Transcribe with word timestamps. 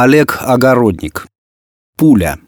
Олег 0.00 0.38
Огородник. 0.42 1.26
Пуля. 1.96 2.38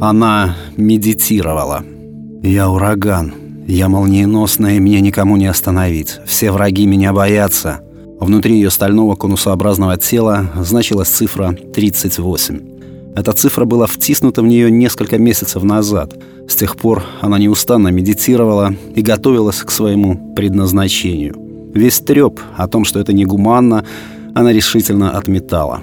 Она 0.00 0.54
медитировала. 0.76 1.82
«Я 2.44 2.70
ураган. 2.70 3.34
Я 3.66 3.88
молниеносная, 3.88 4.78
меня 4.78 5.00
никому 5.00 5.36
не 5.36 5.46
остановить. 5.46 6.20
Все 6.26 6.52
враги 6.52 6.86
меня 6.86 7.12
боятся». 7.12 7.80
Внутри 8.20 8.54
ее 8.54 8.70
стального 8.70 9.16
конусообразного 9.16 9.96
тела 9.96 10.52
значилась 10.54 11.08
цифра 11.08 11.56
38. 11.74 12.75
Эта 13.16 13.32
цифра 13.32 13.64
была 13.64 13.86
втиснута 13.86 14.42
в 14.42 14.46
нее 14.46 14.70
несколько 14.70 15.16
месяцев 15.16 15.62
назад. 15.62 16.14
С 16.46 16.54
тех 16.54 16.76
пор 16.76 17.02
она 17.22 17.38
неустанно 17.38 17.88
медитировала 17.88 18.74
и 18.94 19.00
готовилась 19.00 19.62
к 19.62 19.70
своему 19.70 20.34
предназначению. 20.36 21.34
Весь 21.74 21.98
треп 22.00 22.38
о 22.58 22.68
том, 22.68 22.84
что 22.84 23.00
это 23.00 23.14
негуманно, 23.14 23.86
она 24.34 24.52
решительно 24.52 25.12
отметала. 25.12 25.80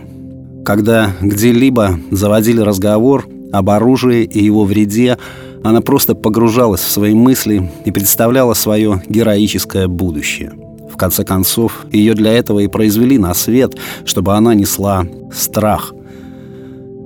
Когда 0.63 1.11
где-либо 1.21 1.99
заводили 2.11 2.61
разговор 2.61 3.27
об 3.51 3.71
оружии 3.71 4.25
и 4.25 4.43
его 4.43 4.63
вреде, 4.63 5.17
она 5.63 5.81
просто 5.81 6.13
погружалась 6.13 6.81
в 6.81 6.91
свои 6.91 7.15
мысли 7.15 7.71
и 7.83 7.89
представляла 7.89 8.53
свое 8.53 9.01
героическое 9.09 9.87
будущее. 9.87 10.53
В 10.91 10.97
конце 10.97 11.23
концов, 11.23 11.87
ее 11.91 12.13
для 12.13 12.31
этого 12.31 12.59
и 12.59 12.67
произвели 12.67 13.17
на 13.17 13.33
свет, 13.33 13.75
чтобы 14.05 14.35
она 14.35 14.53
несла 14.53 15.07
страх– 15.31 15.93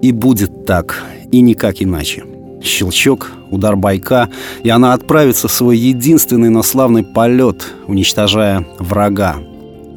и 0.01 0.11
будет 0.11 0.65
так, 0.65 1.03
и 1.31 1.41
никак 1.41 1.81
иначе. 1.81 2.23
Щелчок, 2.63 3.31
удар 3.51 3.75
байка, 3.75 4.29
и 4.63 4.69
она 4.69 4.93
отправится 4.93 5.47
в 5.47 5.51
свой 5.51 5.77
единственный, 5.77 6.49
но 6.49 6.63
славный 6.63 7.03
полет, 7.03 7.73
уничтожая 7.87 8.65
врага. 8.79 9.37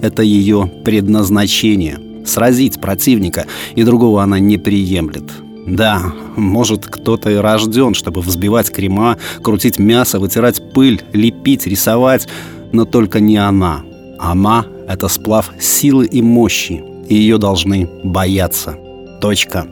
Это 0.02 0.22
ее 0.22 0.70
предназначение— 0.84 1.98
сразить 2.26 2.80
противника, 2.80 3.46
и 3.74 3.82
другого 3.82 4.22
она 4.22 4.38
не 4.38 4.58
приемлет. 4.58 5.24
Да, 5.66 6.12
может, 6.36 6.86
кто-то 6.86 7.30
и 7.30 7.36
рожден, 7.36 7.94
чтобы 7.94 8.22
взбивать 8.22 8.70
крема, 8.70 9.18
крутить 9.42 9.78
мясо, 9.78 10.18
вытирать 10.18 10.72
пыль, 10.72 11.02
лепить, 11.12 11.66
рисовать, 11.66 12.28
но 12.72 12.84
только 12.84 13.20
не 13.20 13.36
она. 13.36 13.82
Она— 14.18 14.66
это 14.88 15.08
сплав 15.08 15.52
силы 15.60 16.06
и 16.06 16.22
мощи, 16.22 16.82
и 17.08 17.14
ее 17.14 17.38
должны 17.38 17.88
бояться. 18.02 18.78
Точка. 19.20 19.66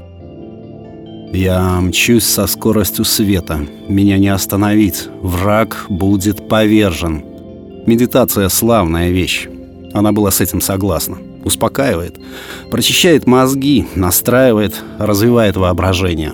Я 1.33 1.79
мчусь 1.81 2.25
со 2.25 2.47
скоростью 2.47 3.05
света. 3.05 3.61
Меня 3.87 4.19
не 4.19 4.29
остановить. 4.29 5.09
Враг 5.21 5.87
будет 5.91 6.49
повержен. 6.49 7.23
Медитация— 7.87 8.49
славная 8.51 9.11
вещь. 9.11 9.47
Она 9.93 10.13
была 10.13 10.31
с 10.31 10.41
этим 10.41 10.63
согласна. 10.63 11.19
Успокаивает, 11.45 12.19
прочищает 12.71 13.27
мозги, 13.27 13.87
настраивает, 13.95 14.75
развивает 14.99 15.57
воображение. 15.57 16.33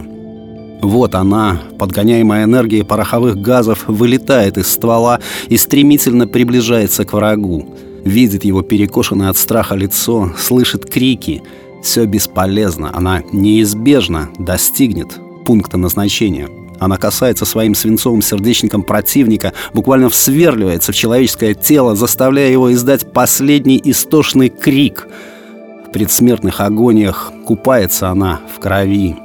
Вот 0.81 1.15
она, 1.15 1.61
подгоняемая 1.79 2.45
энергией 2.45 2.85
пороховых 2.85 3.37
газов, 3.37 3.85
вылетает 3.89 4.59
из 4.59 4.69
ствола 4.69 5.21
и 5.49 5.57
стремительно 5.57 6.29
приближается 6.29 7.05
к 7.05 7.13
врагу. 7.13 7.75
Видит 8.05 8.45
его 8.45 8.63
перекошенное 8.63 9.31
от 9.31 9.39
страха 9.39 9.75
лицо, 9.75 10.33
слышит 10.39 10.87
крики— 10.87 11.43
все 11.85 12.07
бесполезно, 12.07 12.91
она 12.93 13.23
неизбежно 13.33 14.31
достигнет 14.39 15.21
пункта 15.45 15.77
назначения. 15.77 16.49
Она 16.81 16.97
касается 16.97 17.45
своим 17.45 17.75
свинцовым 17.75 18.23
сердечником 18.23 18.83
противника, 18.83 19.53
буквально 19.75 20.09
всверливается 20.09 20.93
в 20.93 20.97
человеческое 20.97 21.55
тело, 21.55 21.95
заставляя 21.95 22.51
его 22.51 22.73
издать 22.73 23.13
последний 23.13 23.81
истошный 23.85 24.49
крик. 24.49 25.07
В 25.87 25.93
предсмертных 25.93 26.61
агониях 26.61 27.33
купается 27.47 28.09
она 28.09 28.41
в 28.53 28.59
крови, 28.59 29.17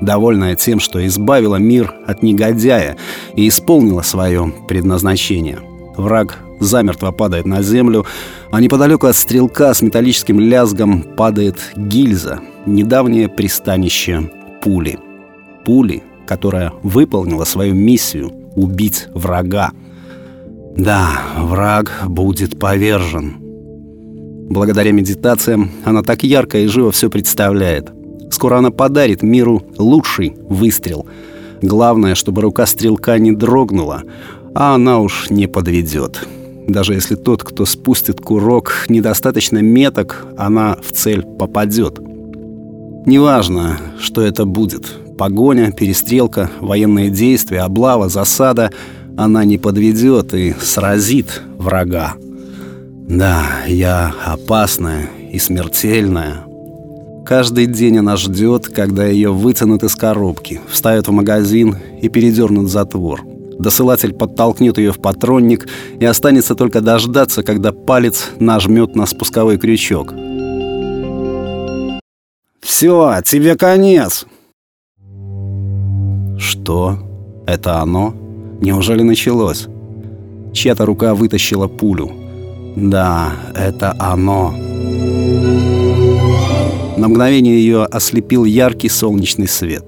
довольная 0.00 0.56
тем, 0.56 0.80
что 0.80 1.04
избавила 1.06 1.56
мир 1.56 1.94
от 2.06 2.22
негодяя 2.22 2.96
и 3.36 3.48
исполнила 3.48 4.02
свое 4.02 4.52
предназначение. 4.66 5.60
Враг 5.96 6.38
замертво 6.60 7.12
падает 7.12 7.46
на 7.46 7.62
землю, 7.62 8.06
а 8.50 8.60
неподалеку 8.60 9.06
от 9.06 9.16
стрелка 9.16 9.74
с 9.74 9.82
металлическим 9.82 10.40
лязгом 10.40 11.02
падает 11.02 11.56
гильза, 11.76 12.40
недавнее 12.66 13.28
пристанище 13.28 14.30
пули. 14.62 14.98
Пули, 15.64 16.02
которая 16.26 16.72
выполнила 16.82 17.44
свою 17.44 17.74
миссию— 17.74 18.32
убить 18.56 19.08
врага. 19.14 19.72
Да, 20.76 21.22
враг 21.36 21.92
будет 22.06 22.58
повержен. 22.58 23.36
Благодаря 24.50 24.92
медитациям 24.92 25.70
она 25.84 26.02
так 26.02 26.22
ярко 26.22 26.58
и 26.58 26.66
живо 26.66 26.90
все 26.90 27.10
представляет. 27.10 27.90
Скоро 28.30 28.58
она 28.58 28.70
подарит 28.70 29.22
миру 29.22 29.62
лучший 29.76 30.36
выстрел. 30.48 31.06
Главное, 31.60 32.14
чтобы 32.14 32.42
рука 32.42 32.66
стрелка 32.66 33.18
не 33.18 33.32
дрогнула, 33.32 34.04
а 34.54 34.74
она 34.74 35.00
уж 35.00 35.30
не 35.30 35.46
подведет. 35.46 36.26
Даже 36.68 36.92
если 36.92 37.14
тот, 37.14 37.42
кто 37.42 37.64
спустит 37.64 38.20
курок, 38.20 38.84
недостаточно 38.90 39.58
меток, 39.58 40.26
она 40.36 40.76
в 40.82 40.92
цель 40.92 41.22
попадет. 41.22 41.98
Неважно, 43.06 43.78
что 43.98 44.20
это 44.20 44.44
будет. 44.44 44.84
Погоня, 45.16 45.72
перестрелка, 45.72 46.50
военные 46.60 47.08
действия, 47.08 47.60
облава, 47.60 48.10
засада. 48.10 48.70
Она 49.16 49.44
не 49.46 49.56
подведет 49.56 50.34
и 50.34 50.54
сразит 50.60 51.42
врага. 51.56 52.14
Да, 53.08 53.44
я 53.66 54.14
опасная 54.26 55.08
и 55.32 55.38
смертельная. 55.38 56.44
Каждый 57.24 57.64
день 57.66 57.98
она 57.98 58.16
ждет, 58.16 58.68
когда 58.68 59.06
ее 59.06 59.32
вытянут 59.32 59.84
из 59.84 59.96
коробки, 59.96 60.60
вставят 60.70 61.08
в 61.08 61.12
магазин 61.12 61.76
и 62.02 62.10
передернут 62.10 62.70
затвор. 62.70 63.22
Досылатель 63.58 64.12
подтолкнет 64.12 64.78
ее 64.78 64.92
в 64.92 65.00
патронник, 65.00 65.68
и 65.98 66.04
останется 66.04 66.54
только 66.54 66.80
дождаться, 66.80 67.42
когда 67.42 67.72
палец 67.72 68.30
нажмет 68.38 68.94
на 68.94 69.06
спусковой 69.06 69.58
крючок. 69.58 70.14
«Все, 72.60 73.20
тебе 73.24 73.56
конец!» 73.56 74.26
Что? 76.38 76.98
Это 77.46 77.80
оно? 77.80 78.14
Неужели 78.60 79.02
началось? 79.02 79.66
Чья-то 80.52 80.86
рука 80.86 81.14
вытащила 81.14 81.66
пулю. 81.66 82.12
Да, 82.76 83.32
это 83.56 83.94
оно. 83.98 84.54
На 86.96 87.08
мгновение 87.08 87.60
ее 87.60 87.84
ослепил 87.84 88.44
яркий 88.44 88.88
солнечный 88.88 89.48
свет 89.48 89.84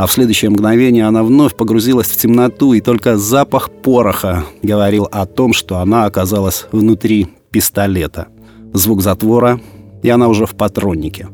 а 0.00 0.06
в 0.06 0.12
следующее 0.12 0.50
мгновение 0.50 1.04
она 1.04 1.22
вновь 1.22 1.54
погрузилась 1.54 2.06
в 2.06 2.16
темноту, 2.16 2.72
и 2.72 2.80
только 2.80 3.18
запах 3.18 3.68
пороха 3.68 4.46
говорил 4.62 5.06
о 5.12 5.26
том, 5.26 5.52
что 5.52 5.76
она 5.76 6.06
оказалась 6.06 6.64
внутри 6.72 7.28
пистолета. 7.50 8.28
Звук 8.72 9.02
затвора, 9.02 9.60
и 10.02 10.08
она 10.08 10.28
уже 10.28 10.46
в 10.46 10.54
патроннике. 10.54 11.28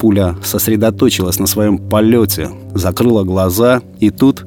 Пуля 0.00 0.34
сосредоточилась 0.42 1.38
на 1.38 1.46
своем 1.46 1.78
полете, 1.78 2.50
закрыла 2.74 3.22
глаза, 3.22 3.80
и 4.00 4.10
тут 4.10 4.44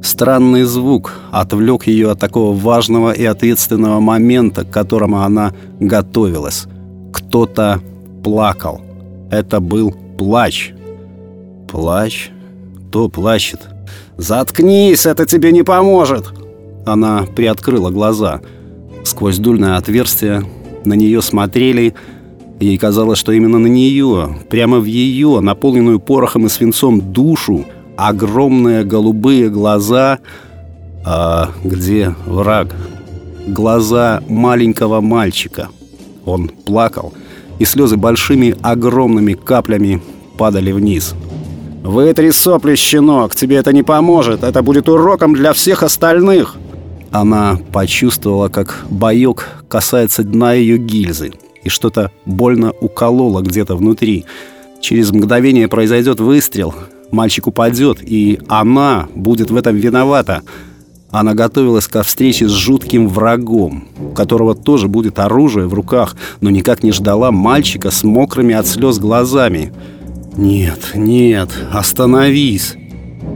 странный 0.00 0.62
звук 0.62 1.14
отвлек 1.32 1.88
ее 1.88 2.12
от 2.12 2.20
такого 2.20 2.56
важного 2.56 3.10
и 3.10 3.24
ответственного 3.24 3.98
момента, 3.98 4.64
к 4.64 4.70
которому 4.70 5.22
она 5.22 5.52
готовилась. 5.80 6.66
Кто-то 7.12 7.80
плакал. 8.22 8.82
Это 9.32 9.58
был 9.58 9.92
плач. 10.16 10.72
Плач 11.66 12.30
кто 12.94 13.08
плачет. 13.08 13.58
«Заткнись, 14.18 15.04
это 15.04 15.26
тебе 15.26 15.50
не 15.50 15.64
поможет!» 15.64 16.32
Она 16.86 17.24
приоткрыла 17.34 17.90
глаза. 17.90 18.40
Сквозь 19.02 19.38
дульное 19.38 19.76
отверстие 19.78 20.44
на 20.84 20.94
нее 20.94 21.20
смотрели. 21.20 21.96
Ей 22.60 22.78
казалось, 22.78 23.18
что 23.18 23.32
именно 23.32 23.58
на 23.58 23.66
нее, 23.66 24.38
прямо 24.48 24.78
в 24.78 24.84
ее, 24.84 25.40
наполненную 25.40 25.98
порохом 25.98 26.46
и 26.46 26.48
свинцом 26.48 27.00
душу, 27.00 27.64
огромные 27.96 28.84
голубые 28.84 29.48
глаза... 29.48 30.20
А 31.04 31.50
где 31.64 32.14
враг? 32.26 32.76
Глаза 33.48 34.22
маленького 34.28 35.00
мальчика. 35.00 35.68
Он 36.24 36.48
плакал, 36.48 37.12
и 37.58 37.64
слезы 37.64 37.96
большими 37.96 38.54
огромными 38.62 39.32
каплями 39.32 40.00
падали 40.38 40.70
вниз. 40.70 41.14
«Вытри 41.84 42.30
сопли, 42.30 42.76
щенок, 42.76 43.34
тебе 43.34 43.56
это 43.56 43.70
не 43.74 43.82
поможет, 43.82 44.42
это 44.42 44.62
будет 44.62 44.88
уроком 44.88 45.34
для 45.34 45.52
всех 45.52 45.82
остальных!» 45.82 46.56
Она 47.10 47.58
почувствовала, 47.72 48.48
как 48.48 48.86
боек 48.88 49.50
касается 49.68 50.24
дна 50.24 50.54
ее 50.54 50.78
гильзы, 50.78 51.32
и 51.62 51.68
что-то 51.68 52.10
больно 52.24 52.72
укололо 52.80 53.42
где-то 53.42 53.76
внутри. 53.76 54.24
Через 54.80 55.12
мгновение 55.12 55.68
произойдет 55.68 56.20
выстрел, 56.20 56.74
мальчик 57.10 57.48
упадет, 57.48 57.98
и 58.00 58.40
она 58.48 59.06
будет 59.14 59.50
в 59.50 59.56
этом 59.56 59.76
виновата. 59.76 60.40
Она 61.10 61.34
готовилась 61.34 61.86
ко 61.86 62.02
встрече 62.02 62.48
с 62.48 62.52
жутким 62.52 63.08
врагом, 63.08 63.88
у 64.00 64.14
которого 64.14 64.54
тоже 64.54 64.88
будет 64.88 65.18
оружие 65.18 65.68
в 65.68 65.74
руках, 65.74 66.16
но 66.40 66.48
никак 66.48 66.82
не 66.82 66.92
ждала 66.92 67.30
мальчика 67.30 67.90
с 67.90 68.02
мокрыми 68.04 68.54
от 68.54 68.66
слез 68.66 68.98
глазами. 68.98 69.72
«Нет, 70.36 70.92
нет, 70.94 71.50
остановись!» 71.72 72.74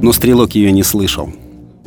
Но 0.03 0.13
стрелок 0.13 0.55
ее 0.55 0.73
не 0.73 0.83
слышал. 0.83 1.33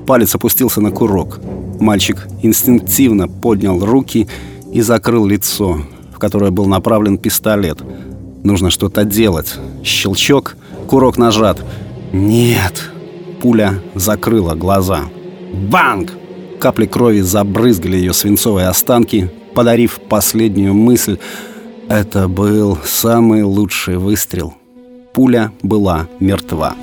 Палец 0.07 0.35
опустился 0.35 0.81
на 0.81 0.91
курок. 0.91 1.39
Мальчик 1.79 2.27
инстинктивно 2.41 3.27
поднял 3.27 3.79
руки 3.83 4.27
и 4.71 4.81
закрыл 4.81 5.25
лицо, 5.25 5.81
в 6.13 6.19
которое 6.19 6.51
был 6.51 6.65
направлен 6.65 7.17
пистолет. 7.17 7.79
Нужно 8.43 8.69
что-то 8.69 9.03
делать. 9.03 9.53
Щелчок, 9.83 10.55
курок 10.87 11.17
нажат. 11.17 11.63
«Нет!» 12.11 12.91
Пуля 13.41 13.79
закрыла 13.95 14.55
глаза. 14.55 15.05
«Банг!» 15.53 16.11
Капли 16.59 16.85
крови 16.85 17.21
забрызгали 17.21 17.97
ее 17.97 18.13
свинцовые 18.13 18.67
останки, 18.67 19.31
подарив 19.55 19.99
последнюю 20.07 20.73
мысль. 20.73 21.17
Это 21.89 22.27
был 22.27 22.77
самый 22.85 23.43
лучший 23.43 23.97
выстрел. 23.97 24.53
Пуля 25.13 25.51
была 25.61 26.07
мертва. 26.19 26.75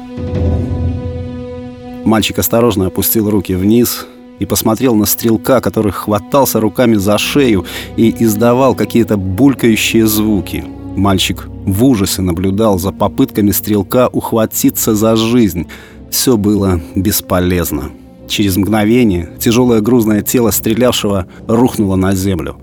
Мальчик 2.04 2.38
осторожно 2.38 2.86
опустил 2.86 3.30
руки 3.30 3.54
вниз 3.54 4.06
и 4.38 4.46
посмотрел 4.46 4.94
на 4.94 5.06
стрелка, 5.06 5.60
который 5.60 5.92
хватался 5.92 6.60
руками 6.60 6.94
за 6.94 7.18
шею 7.18 7.64
и 7.96 8.14
издавал 8.18 8.74
какие-то 8.74 9.16
булькающие 9.16 10.06
звуки. 10.06 10.64
Мальчик 10.96 11.48
в 11.64 11.84
ужасе 11.84 12.22
наблюдал 12.22 12.78
за 12.78 12.92
попытками 12.92 13.50
стрелка 13.50 14.08
ухватиться 14.08 14.94
за 14.94 15.16
жизнь. 15.16 15.66
Все 16.10 16.36
было 16.36 16.80
бесполезно. 16.94 17.90
Через 18.26 18.56
мгновение 18.56 19.30
тяжелое 19.38 19.80
грузное 19.80 20.22
тело 20.22 20.50
стрелявшего 20.50 21.26
рухнуло 21.46 21.96
на 21.96 22.14
землю. 22.14 22.56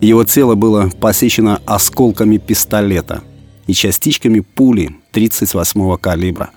Его 0.00 0.24
тело 0.24 0.54
было 0.54 0.90
посечено 1.00 1.60
осколками 1.66 2.38
пистолета 2.38 3.22
и 3.66 3.74
частичками 3.74 4.40
пули 4.40 4.99
38-го 5.12 5.96
калибра. 5.96 6.50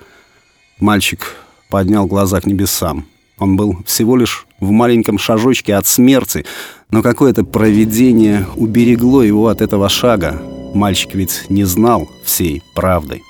Мальчик 0.79 1.35
поднял 1.69 2.05
глаза 2.05 2.41
к 2.41 2.45
небесам. 2.45 3.05
Он 3.39 3.55
был 3.55 3.77
всего 3.85 4.15
лишь 4.15 4.45
в 4.59 4.69
маленьком 4.71 5.17
шажочке 5.17 5.75
от 5.75 5.87
смерти, 5.87 6.45
но 6.91 7.01
какое-то 7.01 7.43
провидение 7.43 8.45
уберегло 8.55 9.23
его 9.23 9.47
от 9.47 9.61
этого 9.61 9.89
шага. 9.89 10.41
Мальчик 10.73 11.15
ведь 11.15 11.45
не 11.49 11.63
знал 11.63 12.07
всей 12.23 12.61
правды. 12.75 13.21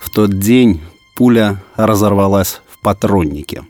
В 0.00 0.10
тот 0.10 0.38
день 0.38 0.80
пуля 1.16 1.62
разорвалась 1.76 2.60
в 2.68 2.78
патроннике. 2.80 3.64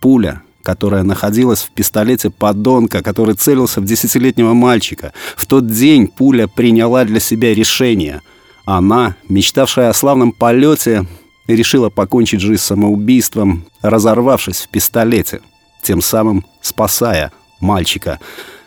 Пуля, 0.00 0.42
которая 0.62 1.04
находилась 1.04 1.62
в 1.62 1.70
пистолете 1.70 2.28
подонка, 2.28 3.02
который 3.02 3.34
целился 3.34 3.80
в 3.80 3.84
десятилетнего 3.84 4.52
мальчика. 4.52 5.12
В 5.36 5.46
тот 5.46 5.68
день 5.68 6.08
пуля 6.08 6.48
приняла 6.48 7.04
для 7.04 7.20
себя 7.20 7.54
решение. 7.54 8.20
Она, 8.66 9.14
мечтавшая 9.28 9.90
о 9.90 9.94
славном 9.94 10.32
полете, 10.32 11.06
решила 11.46 11.88
покончить 11.88 12.40
жизнь 12.40 12.60
самоубийством, 12.60 13.64
разорвавшись 13.80 14.62
в 14.62 14.68
пистолете, 14.68 15.40
тем 15.82 16.02
самым 16.02 16.44
спасая 16.60 17.30
мальчика, 17.60 18.18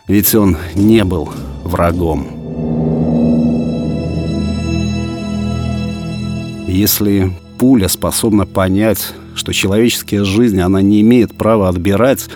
ведь 0.08 0.34
он 0.34 0.58
не 0.74 1.04
был 1.04 1.30
врагом. 1.66 2.28
Если 6.66 7.34
пуля 7.58 7.90
способна 7.90 8.46
понять, 8.46 9.14
что 9.36 9.52
человеческие 9.52 10.24
жизни 10.24 10.62
она 10.62 10.82
не 10.82 11.02
имеет 11.02 11.36
права 11.36 11.68
отбирать, 11.68 12.30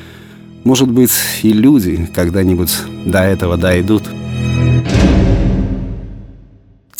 может 0.66 0.92
быть, 0.92 1.13
и 1.44 1.54
люди 1.54 2.09
когда-нибудь 2.13 2.74
до 3.06 3.19
этого 3.19 3.56
дойдут. 3.56 4.04